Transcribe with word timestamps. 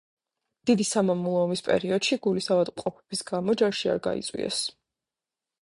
დიდი 0.69 0.85
სამამულო 0.91 1.41
ომის 1.47 1.61
პერიოდში 1.67 2.19
გულის 2.25 2.49
ავადმყოფობის 2.55 3.23
გამო 3.29 3.57
ჯარში 3.63 3.93
არ 3.95 4.03
გაიწვიეს. 4.09 4.67